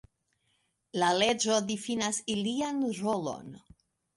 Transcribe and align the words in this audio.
La 1.03 1.09
leĝo 1.17 1.59
difinas 1.67 2.21
ilian 2.37 2.83
rolon. 3.03 3.57